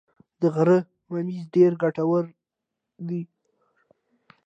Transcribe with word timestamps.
د 0.41 0.43
غره 0.55 0.79
ممیز 1.09 1.43
ډیر 1.55 1.71
ګټور 1.81 2.23
دي 3.07 3.21